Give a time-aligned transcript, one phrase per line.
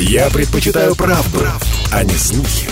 [0.00, 1.40] Я предпочитаю правду,
[1.92, 2.68] а не слухи.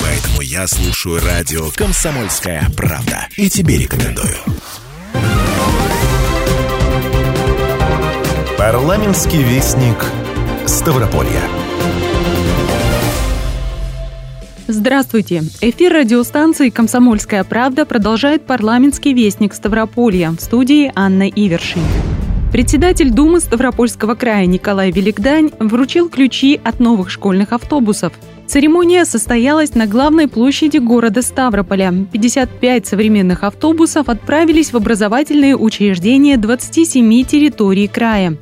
[0.00, 3.26] Поэтому я слушаю радио «Комсомольская правда».
[3.36, 4.36] И тебе рекомендую.
[8.56, 9.96] Парламентский вестник
[10.64, 11.42] Ставрополья.
[14.68, 15.42] Здравствуйте!
[15.60, 21.82] Эфир радиостанции «Комсомольская правда» продолжает парламентский вестник Ставрополья в студии Анна Ивершин.
[22.52, 28.12] Председатель Думы Ставропольского края Николай Великдань вручил ключи от новых школьных автобусов.
[28.46, 31.94] Церемония состоялась на главной площади города Ставрополя.
[32.10, 38.36] 55 современных автобусов отправились в образовательные учреждения 27 территорий края.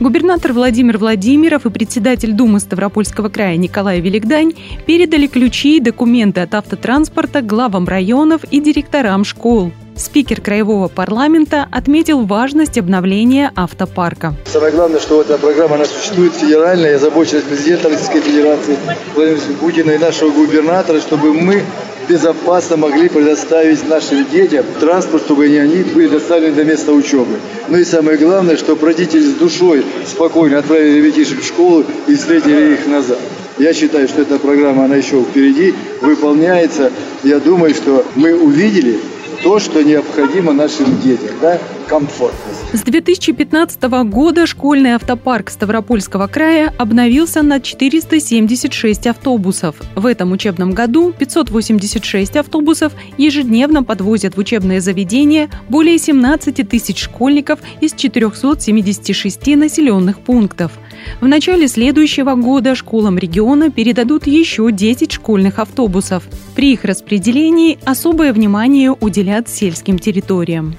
[0.00, 6.54] Губернатор Владимир Владимиров и председатель Думы Ставропольского края Николай Великдань передали ключи и документы от
[6.54, 9.70] автотранспорта главам районов и директорам школ.
[9.96, 14.34] Спикер Краевого парламента отметил важность обновления автопарка.
[14.46, 18.76] Самое главное, что эта программа она существует федеральная, я озабоченность президента Российской Федерации
[19.14, 21.62] Владимира Путина и нашего губернатора, чтобы мы
[22.08, 27.38] безопасно могли предоставить нашим детям транспорт, чтобы они были доставлены до места учебы.
[27.68, 32.74] Ну и самое главное, чтобы родители с душой спокойно отправили ребятишек в школу и встретили
[32.74, 33.18] их назад.
[33.58, 36.90] Я считаю, что эта программа, она еще впереди, выполняется.
[37.22, 38.98] Я думаю, что мы увидели
[39.44, 42.64] то, что необходимо нашим детям, да, комфортность.
[42.72, 49.76] С 2015 года школьный автопарк Ставропольского края обновился на 476 автобусов.
[49.94, 57.60] В этом учебном году 586 автобусов ежедневно подвозят в учебные заведения более 17 тысяч школьников
[57.82, 60.72] из 476 населенных пунктов.
[61.20, 66.24] В начале следующего года школам региона передадут еще 10 школьных автобусов.
[66.54, 70.76] При их распределении особое внимание уделят сельским территориям.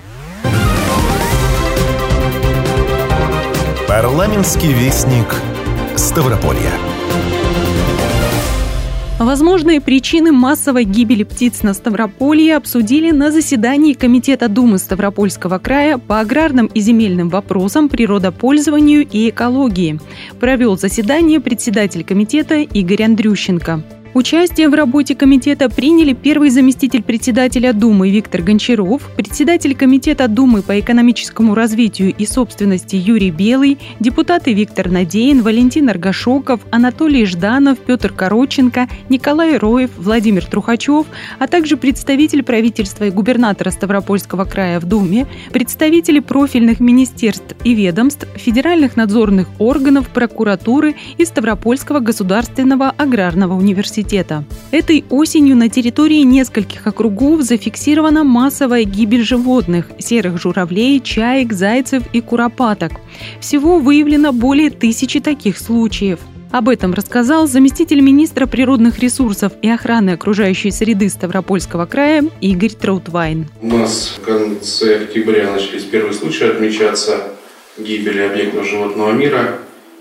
[3.87, 5.35] Парламентский вестник
[5.95, 6.94] Ставрополья.
[9.17, 16.19] Возможные причины массовой гибели птиц на Ставрополье обсудили на заседании Комитета Думы Ставропольского края по
[16.19, 20.01] аграрным и земельным вопросам, природопользованию и экологии.
[20.41, 23.83] Провел заседание председатель комитета Игорь Андрющенко.
[24.15, 30.79] Участие в работе комитета приняли первый заместитель председателя Думы Виктор Гончаров, председатель комитета Думы по
[30.79, 38.87] экономическому развитию и собственности Юрий Белый, депутаты Виктор Надеин, Валентин Аргашоков, Анатолий Жданов, Петр Короченко,
[39.09, 46.19] Николай Роев, Владимир Трухачев, а также представитель правительства и губернатора Ставропольского края в Думе, представители
[46.19, 54.43] профильных министерств и ведомств, федеральных надзорных органов, прокуратуры и Ставропольского государственного аграрного университета университета.
[54.71, 62.21] Этой осенью на территории нескольких округов зафиксирована массовая гибель животных– серых журавлей, чаек, зайцев и
[62.21, 62.93] куропаток.
[63.39, 66.19] Всего выявлено более тысячи таких случаев.
[66.51, 73.47] Об этом рассказал заместитель министра природных ресурсов и охраны окружающей среды Ставропольского края Игорь Траутвайн.
[73.61, 77.31] У нас в конце октября начались первые случаи отмечаться
[77.77, 79.59] гибели объектов животного мира.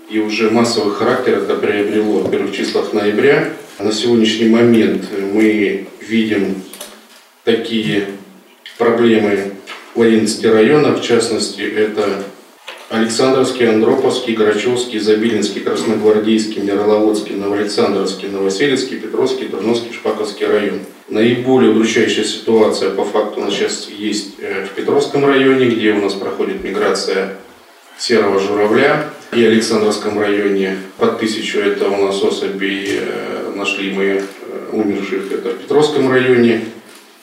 [0.09, 3.53] И уже массовый характер это приобрело в первых числах ноября.
[3.77, 6.63] На сегодняшний момент мы видим
[7.43, 8.07] такие
[8.79, 9.51] проблемы
[9.93, 12.23] в 11 районах, в частности, это
[12.89, 20.79] Александровский, Андроповский, Грачевский, Забилинский, Красногвардейский, Мироловодский, Новоалександровский, Новоселецкий, Петровский, Турновский, Шпаковский район.
[21.07, 26.01] Наиболее удручающая ситуация по факту у нас сейчас есть э, в Петровском районе, где у
[26.01, 27.37] нас проходит миграция
[27.99, 34.21] серого журавля и Александровском районе под тысячу это у нас особи э, нашли мы э,
[34.71, 36.61] умерших это в Петровском районе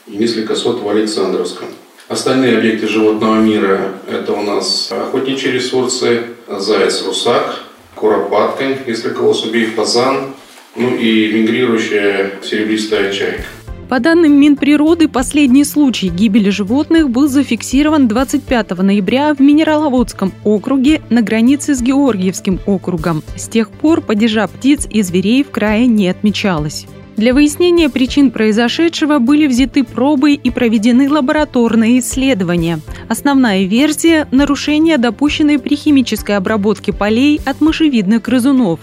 [0.07, 1.69] и несколько сот в Александровском.
[2.09, 7.61] Остальные объекты животного мира это у нас охотничьи ресурсы, заяц, русак,
[7.95, 10.35] куропатка, несколько особей, фазан,
[10.77, 13.45] ну и мигрирующая серебристая чайка.
[13.89, 21.21] По данным Минприроды, последний случай гибели животных был зафиксирован 25 ноября в Минераловодском округе на
[21.21, 23.23] границе с Георгиевским округом.
[23.37, 26.87] С тех пор падежа птиц и зверей в крае не отмечалось.
[27.17, 32.81] Для выяснения причин произошедшего были взяты пробы и проведены лабораторные исследования.
[33.09, 38.81] Основная версия– нарушение, допущенное при химической обработке полей от мышевидных грызунов.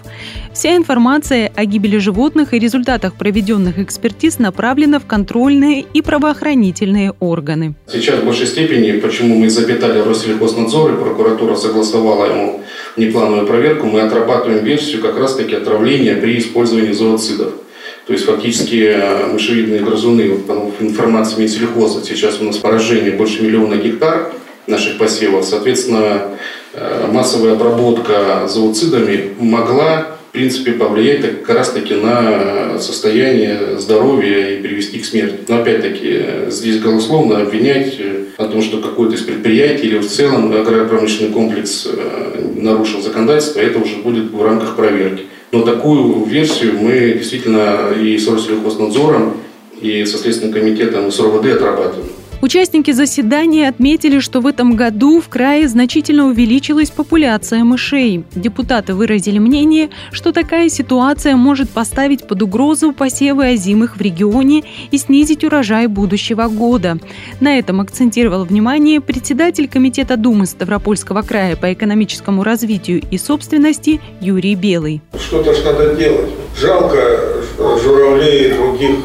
[0.53, 7.73] Вся информация о гибели животных и результатах проведенных экспертиз направлена в контрольные и правоохранительные органы.
[7.91, 12.61] Сейчас в большей степени, почему мы запитали Россельхознадзор и прокуратура согласовала ему
[12.95, 17.53] неплановую проверку, мы отрабатываем версию как раз-таки отравления при использовании зооцидов.
[18.09, 23.43] То есть фактически э, мышевидные грызуны, вот, по информации Минсельхоза, сейчас у нас поражение больше
[23.43, 24.31] миллиона гектар
[24.65, 25.45] наших посевов.
[25.45, 26.23] Соответственно,
[26.73, 34.99] э, массовая обработка зооцидами могла в принципе, повлиять как раз-таки на состояние здоровья и привести
[34.99, 35.41] к смерти.
[35.47, 37.95] Но опять-таки, здесь голословно обвинять
[38.37, 43.77] о том, что какое-то из предприятий или в целом агропромышленный комплекс э, нарушил законодательство, это
[43.77, 45.25] уже будет в рамках проверки.
[45.51, 49.37] Но такую версию мы действительно и с Россельхознадзором,
[49.81, 52.18] и со Следственным комитетом, и с РОВД отрабатываем.
[52.41, 58.23] Участники заседания отметили, что в этом году в крае значительно увеличилась популяция мышей.
[58.33, 64.97] Депутаты выразили мнение, что такая ситуация может поставить под угрозу посевы озимых в регионе и
[64.97, 66.97] снизить урожай будущего года.
[67.41, 74.55] На этом акцентировал внимание председатель Комитета Думы Ставропольского края по экономическому развитию и собственности Юрий
[74.55, 75.01] Белый.
[75.19, 76.31] Что-то надо делать.
[76.57, 77.19] Жалко
[77.57, 78.95] журавлей и других,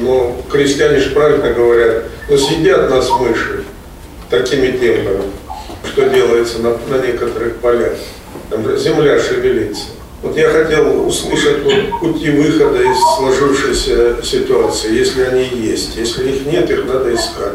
[0.00, 3.64] но крестьяне же правильно говорят, но сидят нас мыши
[4.30, 5.22] такими темпами,
[5.84, 7.94] что делается на, на некоторых полях.
[8.50, 9.84] Там земля шевелится.
[10.22, 15.96] Вот я хотел услышать вот пути выхода из сложившейся ситуации, если они есть.
[15.96, 17.54] Если их нет, их надо искать.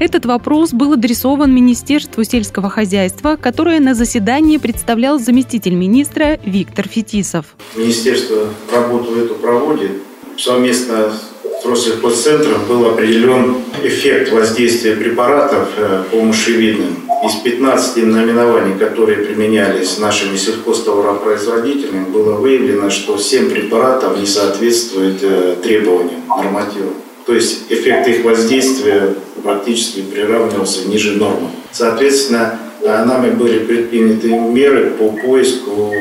[0.00, 7.56] Этот вопрос был адресован Министерству сельского хозяйства, которое на заседании представлял заместитель министра Виктор Фетисов.
[7.74, 9.90] Министерство работу эту проводит
[10.38, 11.27] совместно с
[11.64, 17.08] Россельхозцентром был определен эффект воздействия препаратов э, по мышевидным.
[17.24, 25.56] Из 15 наименований, которые применялись нашими сельхозтоваропроизводителями, было выявлено, что 7 препаратов не соответствуют э,
[25.62, 26.94] требованиям, нормативам.
[27.26, 31.50] То есть эффект их воздействия практически приравнивался ниже нормы.
[31.72, 35.92] Соответственно, э, нами были предприняты меры по поиску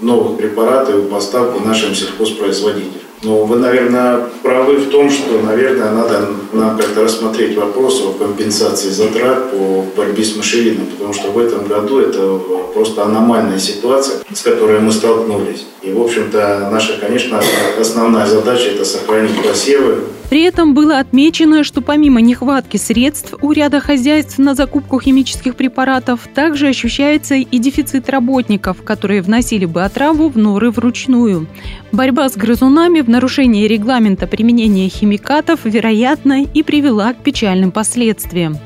[0.00, 3.07] новых препаратов и поставку нашим сельхозпроизводителям.
[3.22, 8.90] Ну, вы, наверное, правы в том, что, наверное, надо нам как-то рассмотреть вопрос о компенсации
[8.90, 12.38] затрат по борьбе с мышевиной, потому что в этом году это
[12.74, 15.66] просто аномальная ситуация, с которой мы столкнулись.
[15.82, 17.40] И, в общем-то, наша, конечно,
[17.80, 23.80] основная задача– это сохранить посевы, при этом было отмечено, что помимо нехватки средств у ряда
[23.80, 30.36] хозяйств на закупку химических препаратов также ощущается и дефицит работников, которые вносили бы отраву в
[30.36, 31.46] норы вручную.
[31.92, 38.58] Борьба с грызунами в нарушении регламента применения химикатов, вероятно, и привела к печальным последствиям.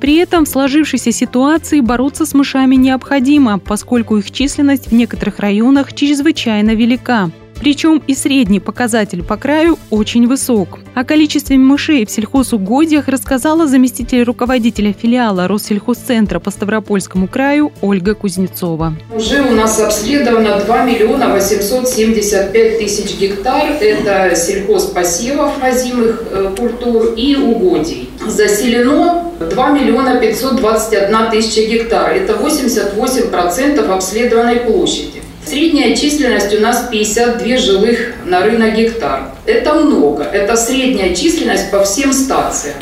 [0.00, 5.92] При этом в сложившейся ситуации бороться с мышами необходимо, поскольку их численность в некоторых районах
[5.92, 7.30] чрезвычайно велика.
[7.60, 10.78] Причем и средний показатель по краю очень высок.
[10.94, 18.94] О количестве мышей в сельхозугодиях рассказала заместитель руководителя филиала Россельхозцентра по Ставропольскому краю Ольга Кузнецова.
[19.14, 23.72] Уже у нас обследовано 2 миллиона 875 тысяч гектар.
[23.80, 28.08] Это сельхозпосевов озимых э, культур и угодий.
[28.26, 32.12] Заселено 2 миллиона 521 тысяча гектар.
[32.12, 35.20] Это 88% обследованной площади.
[35.44, 39.30] Средняя численность у нас 52 жилых норы на гектар.
[39.46, 40.22] Это много.
[40.22, 42.76] Это средняя численность по всем стациям.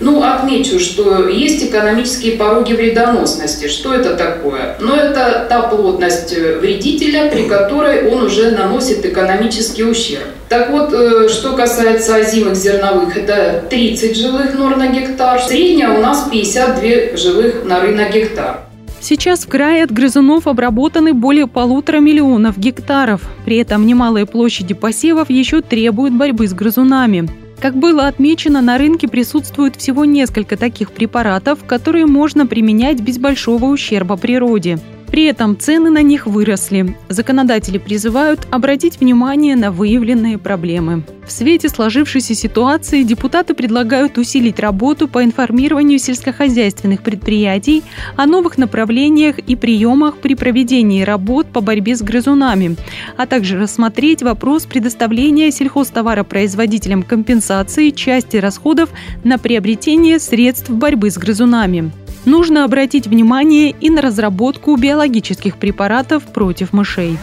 [0.00, 3.68] Ну, отмечу, что есть экономические пороги вредоносности.
[3.68, 4.76] Что это такое?
[4.80, 10.26] Ну, это та плотность вредителя, при которой он уже наносит экономический ущерб.
[10.48, 15.40] Так вот, э, что касается озимых зерновых, это 30 жилых нор на гектар.
[15.40, 18.58] Средняя у нас 52 жилых норы на гектар.
[19.02, 23.22] Сейчас в крае от грызунов обработаны более полутора миллионов гектаров.
[23.44, 27.28] При этом немалые площади посевов еще требуют борьбы с грызунами.
[27.60, 33.64] Как было отмечено, на рынке присутствует всего несколько таких препаратов, которые можно применять без большого
[33.64, 34.78] ущерба природе.
[35.12, 36.96] При этом цены на них выросли.
[37.10, 41.02] Законодатели призывают обратить внимание на выявленные проблемы.
[41.26, 47.84] В свете сложившейся ситуации депутаты предлагают усилить работу по информированию сельскохозяйственных предприятий
[48.16, 52.76] о новых направлениях и приемах при проведении работ по борьбе с грызунами,
[53.18, 58.88] а также рассмотреть вопрос предоставления сельхозтоваропроизводителям компенсации части расходов
[59.24, 61.92] на приобретение средств борьбы с грызунами
[62.24, 67.18] нужно обратить внимание и на разработку биологических препаратов против мышей.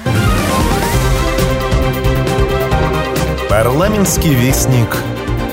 [3.49, 4.95] Парламентский вестник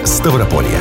[0.05, 0.81] Ставрополья.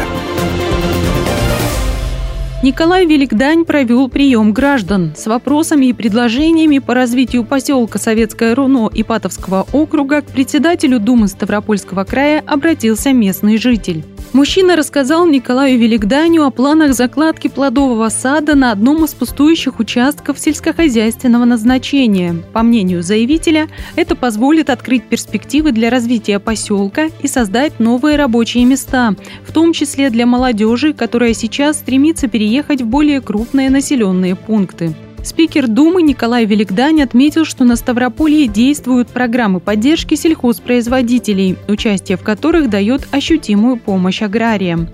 [2.66, 5.14] Николай Великдань провел прием граждан.
[5.16, 12.06] С вопросами и предложениями по развитию поселка Советское Руно Ипатовского округа к председателю Думы Ставропольского
[12.06, 14.04] края обратился местный житель.
[14.34, 21.46] Мужчина рассказал Николаю Великданю о планах закладки плодового сада на одном из пустующих участков сельскохозяйственного
[21.46, 22.36] назначения.
[22.52, 29.16] По мнению заявителя, это позволит открыть перспективы для развития поселка и создать новые рабочие места,
[29.48, 34.94] в том числе для молодежи, которая сейчас стремится переехать в более крупные населенные пункты.
[35.26, 42.70] Спикер Думы Николай Великдань отметил, что на Ставрополье действуют программы поддержки сельхозпроизводителей, участие в которых
[42.70, 44.88] дает ощутимую помощь аграриям.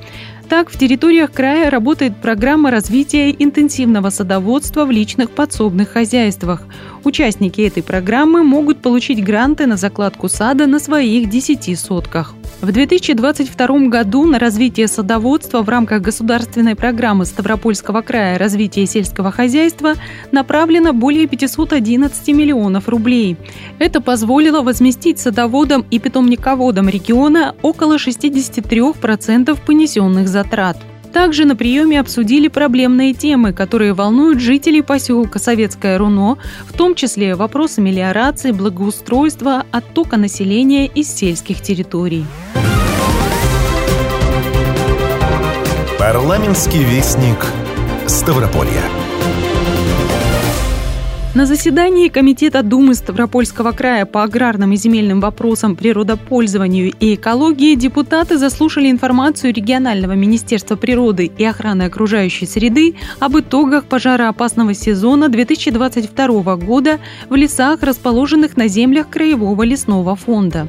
[0.48, 6.64] Так, в территориях края работает программа развития интенсивного садоводства в личных подсобных хозяйствах.
[7.04, 12.36] Участники этой программы могут получить гранты на закладку сада на своих 10 сотках.
[12.62, 19.96] В 2022 году на развитие садоводства в рамках государственной программы Ставропольского края развития сельского хозяйства
[20.32, 23.36] направлено более 511 миллионов рублей.
[23.80, 30.78] Это позволило возместить садоводам и питомниководам региона около 63% понесенных затрат.
[31.14, 37.36] Также на приеме обсудили проблемные темы, которые волнуют жителей поселка Советское Руно, в том числе
[37.36, 42.26] вопросы мелиорации, благоустройства, оттока населения из сельских территорий.
[46.00, 47.46] Парламентский вестник
[48.08, 49.01] Ставрополья.
[51.34, 58.38] На заседании Комитета Думы Ставропольского края по аграрным и земельным вопросам, природопользованию и экологии депутаты
[58.38, 67.00] заслушали информацию регионального Министерства природы и охраны окружающей среды об итогах пожароопасного сезона 2022 года
[67.30, 70.68] в лесах, расположенных на землях Краевого лесного фонда.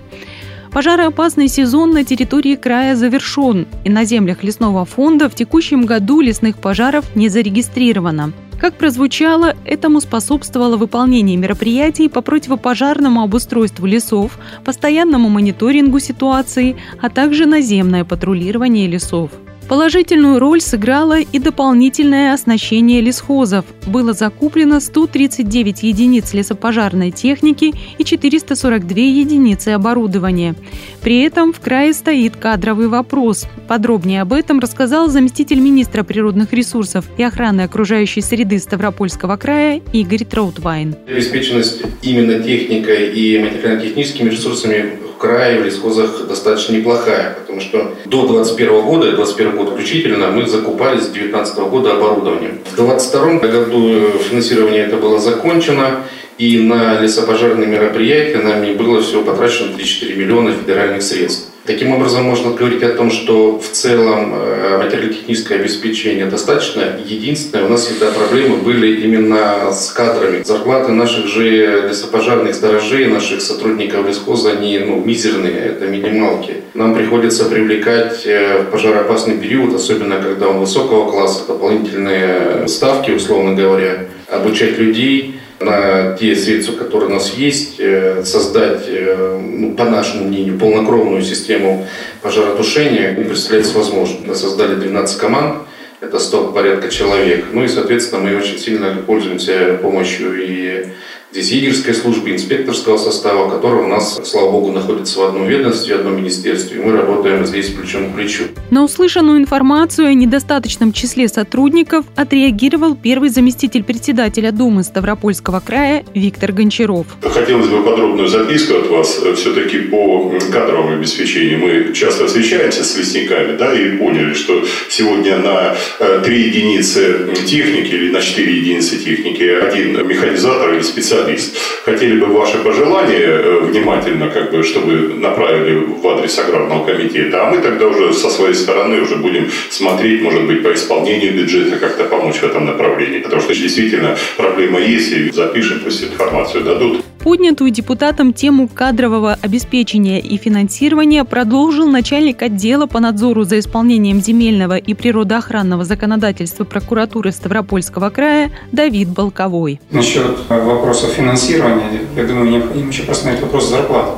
[0.71, 6.57] Пожароопасный сезон на территории края завершен, и на землях лесного фонда в текущем году лесных
[6.59, 8.33] пожаров не зарегистрировано.
[8.63, 17.47] Как прозвучало, этому способствовало выполнение мероприятий по противопожарному обустройству лесов, постоянному мониторингу ситуации, а также
[17.47, 19.33] наземное патрулирование лесов.
[19.69, 23.65] Положительную роль сыграло и дополнительное оснащение лесхозов.
[23.87, 30.55] Было закуплено 139 единиц лесопожарной техники и 442 единицы оборудования.
[31.03, 33.47] При этом в крае стоит кадровый вопрос.
[33.69, 40.25] Подробнее об этом рассказал заместитель министра природных ресурсов и охраны окружающей среды Ставропольского края Игорь
[40.25, 40.97] Троутвайн.
[41.09, 48.83] Обеспеченность именно техникой и материально-техническими ресурсами крае в лесхозах достаточно неплохая, потому что до 2021
[48.83, 52.51] года, 2021 год включительно, мы закупали с 2019 года оборудование.
[52.73, 56.03] В 2022 году финансирование это было закончено,
[56.39, 61.52] и на лесопожарные мероприятия нами было всего потрачено 3-4 миллиона федеральных средств.
[61.65, 66.99] Таким образом, можно говорить о том, что в целом э, материально-техническое обеспечение достаточно.
[67.05, 70.43] Единственное, у нас всегда проблемы были именно с кадрами.
[70.43, 76.57] Зарплаты наших же лесопожарных сторожей, наших сотрудников лесхоза, они ну, мизерные, это минималки.
[76.75, 83.55] Нам приходится привлекать э, в пожароопасный период, особенно когда он высокого класса, дополнительные ставки, условно
[83.55, 89.85] говоря, обучать людей, на те средства, которые у нас есть, э, создать, э, ну, по
[89.85, 91.87] нашему мнению, полнокровную систему
[92.21, 94.23] пожаротушения не представляется возможным.
[94.27, 95.63] Мы создали 12 команд,
[96.01, 97.47] это 100 порядка человек.
[97.53, 100.87] Ну и, соответственно, мы очень сильно пользуемся помощью и
[101.33, 106.01] Здесь егерская служба инспекторского состава, которая у нас, слава богу, находится в одном ведомстве, в
[106.01, 106.77] одном министерстве.
[106.79, 108.45] И мы работаем здесь плечом к плечу.
[108.71, 116.53] На услышанную информацию о недостаточном числе сотрудников отреагировал первый заместитель председателя Думы Ставропольского края Виктор
[116.53, 117.07] Гончаров.
[117.23, 119.19] Хотелось бы подробную записку от вас.
[119.37, 125.77] Все-таки по кадровому обеспечению мы часто встречаемся с лесниками да, и поняли, что сегодня на
[125.99, 131.57] 3 э, единицы техники или на 4 единицы техники один механизатор или специалист специалист.
[131.85, 137.51] Хотели бы ваши пожелания э, внимательно, как бы, чтобы направили в адрес аграрного комитета, а
[137.51, 142.05] мы тогда уже со своей стороны уже будем смотреть, может быть, по исполнению бюджета как-то
[142.05, 143.19] помочь в этом направлении.
[143.19, 147.12] Потому что действительно проблема есть, и запишем, пусть информацию дадут.
[147.23, 154.77] Поднятую депутатом тему кадрового обеспечения и финансирования продолжил начальник отдела по надзору за исполнением земельного
[154.77, 159.81] и природоохранного законодательства прокуратуры Ставропольского края Давид Балковой.
[159.93, 164.17] Насчет вопроса финансирования, я думаю, необходимо еще посмотреть вопрос зарплат.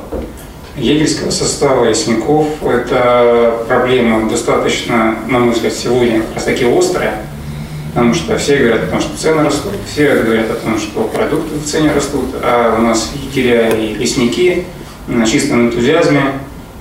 [0.75, 7.21] Егельского состава лесников– это проблема достаточно, на мой взгляд, сегодня как раз таки острая
[7.95, 11.55] потому что все говорят о том, что цены растут, все говорят о том, что продукты
[11.55, 14.65] в цене растут, а у нас егеря и лесники
[15.07, 16.33] на чистом энтузиазме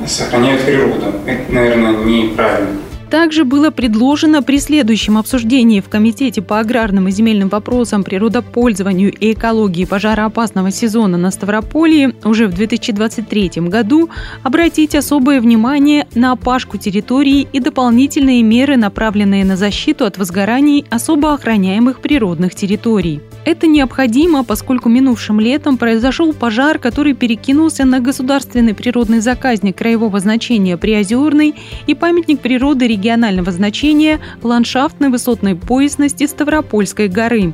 [0.08, 1.14] сохраняют природу.
[1.24, 2.80] Это, наверное, неправильно.
[3.14, 9.34] Также было предложено при следующем обсуждении в Комитете по аграрным и земельным вопросам, природопользованию и
[9.34, 14.10] экологии пожароопасного сезона на Ставрополье уже в 2023 году
[14.42, 21.34] обратить особое внимание на опашку территории и дополнительные меры, направленные на защиту от возгораний особо
[21.34, 23.20] охраняемых природных территорий.
[23.44, 30.78] Это необходимо, поскольку минувшим летом произошел пожар, который перекинулся на государственный природный заказник краевого значения
[30.78, 31.54] Приозерный
[31.86, 37.52] и памятник природы регионального значения ландшафтной высотной поясности Ставропольской горы.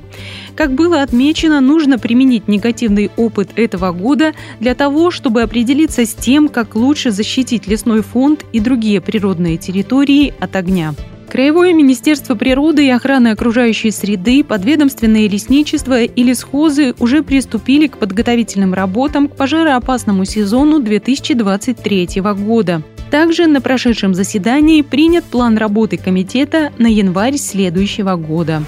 [0.54, 6.48] Как было отмечено, нужно применить негативный опыт этого года для того, чтобы определиться с тем,
[6.48, 10.94] как лучше защитить лесной фонд и другие природные территории от огня.
[11.30, 18.74] Краевое министерство природы и охраны окружающей среды, подведомственные лесничества и лесхозы уже приступили к подготовительным
[18.74, 22.82] работам к пожароопасному сезону 2023 года.
[23.12, 28.64] Также на прошедшем заседании принят план работы комитета на январь следующего года.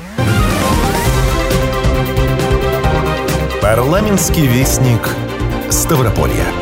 [3.60, 5.08] Парламентский вестник
[5.68, 6.61] Ставрополья.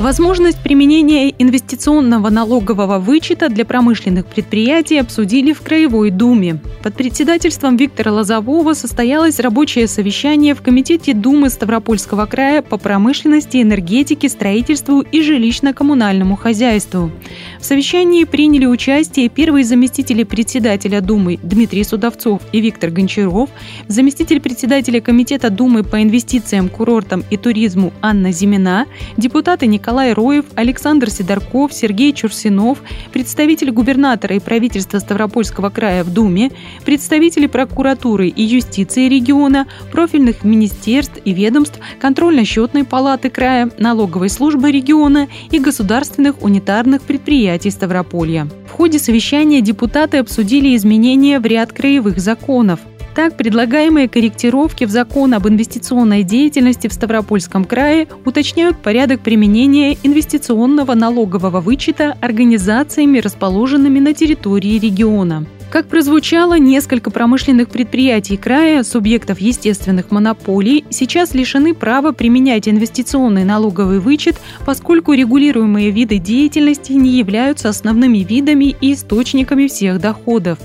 [0.00, 6.60] Возможность применения инвестиционного налогового вычета для промышленных предприятий обсудили в Краевой Думе.
[6.84, 14.28] Под председательством Виктора Лозового состоялось рабочее совещание в Комитете Думы Ставропольского края по промышленности, энергетике,
[14.28, 17.10] строительству и жилищно-коммунальному хозяйству.
[17.58, 23.50] В совещании приняли участие первые заместители председателя Думы Дмитрий Судовцов и Виктор Гончаров,
[23.88, 28.86] заместитель председателя Комитета Думы по инвестициям, курортам и туризму Анна Зимина,
[29.16, 36.12] депутаты Николай Николай Роев, Александр Сидорков, Сергей Чурсинов, представитель губернатора и правительства Ставропольского края в
[36.12, 36.50] Думе,
[36.84, 45.26] представители прокуратуры и юстиции региона, профильных министерств и ведомств, контрольно-счетной палаты края, налоговой службы региона
[45.50, 48.46] и государственных унитарных предприятий Ставрополья.
[48.66, 52.80] В ходе совещания депутаты обсудили изменения в ряд краевых законов.
[53.18, 60.94] Так, предлагаемые корректировки в закон об инвестиционной деятельности в Ставропольском крае уточняют порядок применения инвестиционного
[60.94, 65.46] налогового вычета организациями, расположенными на территории региона.
[65.70, 74.00] Как прозвучало, несколько промышленных предприятий края, субъектов естественных монополий, сейчас лишены права применять инвестиционный налоговый
[74.00, 80.58] вычет, поскольку регулируемые виды деятельности не являются основными видами и источниками всех доходов.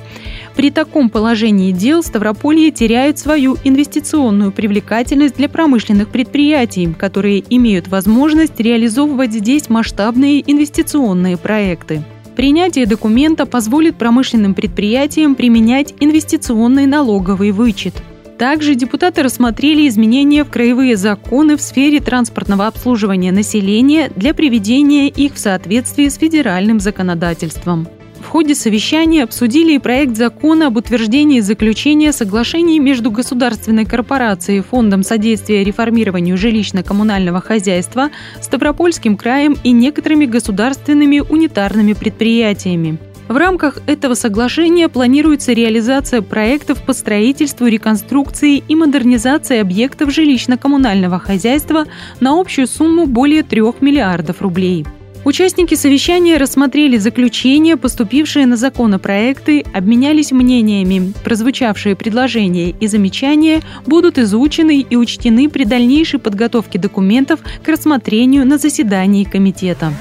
[0.55, 8.57] При таком положении дел Ставрополье теряет свою инвестиционную привлекательность для промышленных предприятий, которые имеют возможность
[8.57, 12.03] реализовывать здесь масштабные инвестиционные проекты.
[12.35, 17.93] Принятие документа позволит промышленным предприятиям применять инвестиционный налоговый вычет.
[18.39, 25.35] Также депутаты рассмотрели изменения в краевые законы в сфере транспортного обслуживания населения для приведения их
[25.35, 27.87] в соответствии с федеральным законодательством.
[28.33, 35.63] Ходе совещания обсудили и проект закона об утверждении заключения соглашений между Государственной корпорацией Фондом содействия
[35.63, 38.09] реформированию жилищно-коммунального хозяйства,
[38.41, 42.97] Ставропольским краем и некоторыми государственными унитарными предприятиями.
[43.27, 51.85] В рамках этого соглашения планируется реализация проектов по строительству, реконструкции и модернизации объектов жилищно-коммунального хозяйства
[52.19, 54.87] на общую сумму более 3 миллиардов рублей.
[55.25, 61.13] Участники совещания рассмотрели заключения, поступившие на законопроекты, обменялись мнениями.
[61.23, 68.57] Прозвучавшие предложения и замечания будут изучены и учтены при дальнейшей подготовке документов к рассмотрению на
[68.57, 69.93] заседании комитета.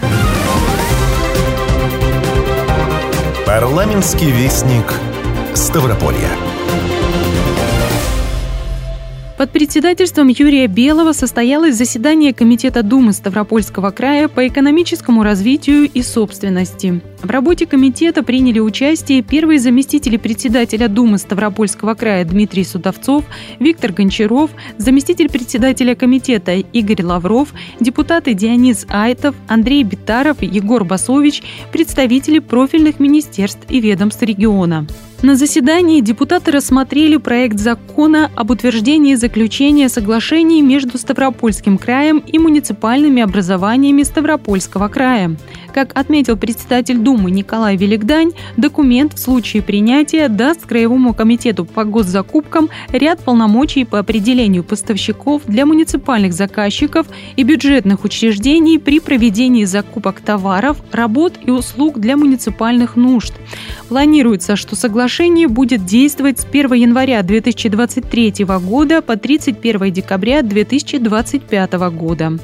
[3.47, 4.93] Парламентский вестник
[5.55, 6.52] Ставрополья.
[9.42, 17.02] Под председательством Юрия Белого состоялось заседание Комитета Думы Ставропольского края по экономическому развитию и собственности.
[17.24, 23.24] В работе комитета приняли участие первые заместители председателя Думы Ставропольского края Дмитрий Судовцов,
[23.59, 32.38] Виктор Гончаров, заместитель председателя комитета Игорь Лавров, депутаты Дионис Айтов, Андрей Битаров, Егор Басович, представители
[32.38, 34.87] профильных министерств и ведомств региона.
[35.23, 43.23] На заседании депутаты рассмотрели проект закона об утверждении заключения соглашений между Ставропольским краем и муниципальными
[43.23, 45.37] образованиями Ставропольского края.
[45.73, 52.69] Как отметил председатель Думы Николай Великдань, документ в случае принятия даст Краевому комитету по госзакупкам
[52.91, 57.07] ряд полномочий по определению поставщиков для муниципальных заказчиков
[57.37, 63.33] и бюджетных учреждений при проведении закупок товаров, работ и услуг для муниципальных нужд.
[63.89, 65.12] Планируется, что соглашение
[65.46, 72.38] будет действовать с 1 января 2023 года по 31 декабря 2025 года.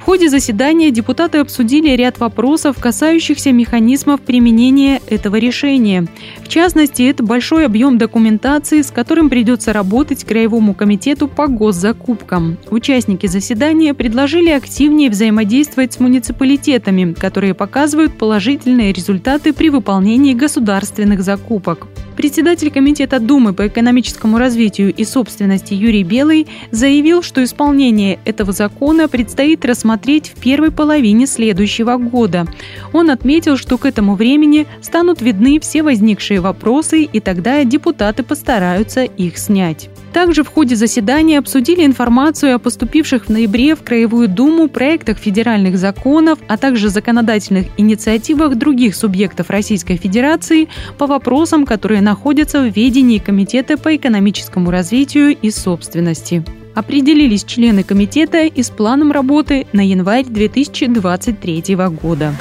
[0.00, 6.06] В ходе заседания депутаты обсудили ряд вопросов, касающихся механизмов применения этого решения.
[6.42, 12.56] В частности, это большой объем документации, с которым придется работать Краевому комитету по госзакупкам.
[12.70, 21.86] Участники заседания предложили активнее взаимодействовать с муниципалитетами, которые показывают положительные результаты при выполнении государственных закупок.
[22.20, 29.08] Председатель Комитета Думы по экономическому развитию и собственности Юрий Белый заявил, что исполнение этого закона
[29.08, 32.46] предстоит рассмотреть в первой половине следующего года.
[32.92, 39.04] Он отметил, что к этому времени станут видны все возникшие вопросы, и тогда депутаты постараются
[39.04, 39.88] их снять.
[40.12, 45.78] Также в ходе заседания обсудили информацию о поступивших в ноябре в Краевую Думу проектах федеральных
[45.78, 53.18] законов, а также законодательных инициативах других субъектов Российской Федерации по вопросам, которые находятся в ведении
[53.18, 56.44] Комитета по экономическому развитию и собственности.
[56.74, 62.34] Определились члены комитета и с планом работы на январь 2023 года.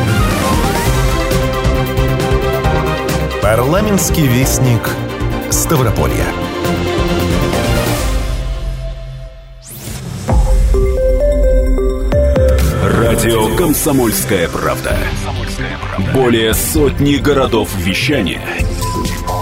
[3.44, 4.90] Парламентский вестник
[5.52, 6.26] Ставрополья.
[12.84, 14.98] Радио «Комсомольская правда».
[16.16, 18.42] Более сотни городов вещания